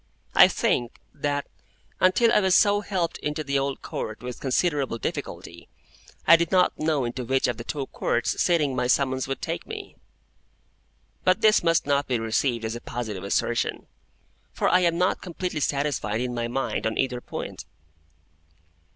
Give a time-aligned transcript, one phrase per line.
[0.33, 1.45] I think that,
[1.99, 5.69] until I was so helped into the Old Court with considerable difficulty,
[6.25, 9.67] I did not know into which of the two Courts sitting my summons would take
[9.67, 9.95] me.
[11.23, 13.85] But this must not be received as a positive assertion,
[14.51, 17.65] for I am not completely satisfied in my mind on either point.